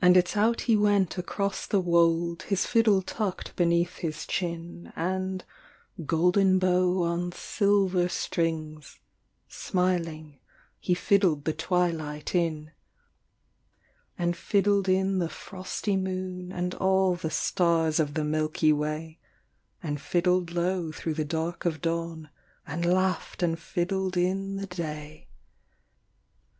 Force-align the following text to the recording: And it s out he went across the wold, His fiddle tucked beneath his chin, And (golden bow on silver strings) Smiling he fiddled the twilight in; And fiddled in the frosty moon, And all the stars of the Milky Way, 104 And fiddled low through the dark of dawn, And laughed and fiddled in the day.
And 0.00 0.16
it 0.16 0.28
s 0.28 0.36
out 0.36 0.60
he 0.70 0.76
went 0.76 1.18
across 1.18 1.66
the 1.66 1.80
wold, 1.80 2.44
His 2.44 2.64
fiddle 2.64 3.02
tucked 3.02 3.56
beneath 3.56 3.96
his 3.96 4.24
chin, 4.24 4.92
And 4.94 5.44
(golden 6.06 6.60
bow 6.60 7.02
on 7.02 7.32
silver 7.32 8.08
strings) 8.08 9.00
Smiling 9.48 10.38
he 10.78 10.94
fiddled 10.94 11.44
the 11.44 11.52
twilight 11.52 12.36
in; 12.36 12.70
And 14.16 14.36
fiddled 14.36 14.88
in 14.88 15.18
the 15.18 15.28
frosty 15.28 15.96
moon, 15.96 16.52
And 16.52 16.72
all 16.76 17.16
the 17.16 17.28
stars 17.28 17.98
of 17.98 18.14
the 18.14 18.22
Milky 18.22 18.72
Way, 18.72 19.18
104 19.80 19.88
And 19.88 20.00
fiddled 20.00 20.50
low 20.52 20.92
through 20.92 21.14
the 21.14 21.24
dark 21.24 21.64
of 21.64 21.80
dawn, 21.80 22.30
And 22.64 22.86
laughed 22.86 23.42
and 23.42 23.58
fiddled 23.58 24.16
in 24.16 24.54
the 24.58 24.68
day. 24.68 25.26